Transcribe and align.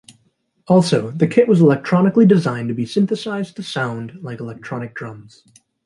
Also, 0.67 1.11
the 1.11 1.27
kit 1.27 1.47
was 1.47 1.61
electronically 1.61 2.25
designed 2.25 2.67
to 2.69 2.73
be 2.73 2.87
"synthesized" 2.87 3.55
to 3.55 3.61
sound 3.61 4.17
like 4.23 4.39
electronic 4.39 4.95
drums. 4.95 5.43